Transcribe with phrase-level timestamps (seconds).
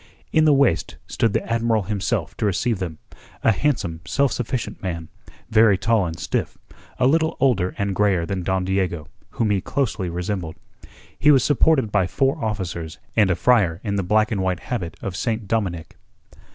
[0.33, 2.97] In the waist stood the Admiral himself to receive them,
[3.43, 5.09] a handsome, self sufficient man,
[5.51, 6.57] very tall and stiff,
[6.97, 10.55] a little older and greyer than Don Diego, whom he closely resembled.
[11.19, 14.97] He was supported by four officers and a friar in the black and white habit
[15.03, 15.47] of St.
[15.47, 15.95] Dominic.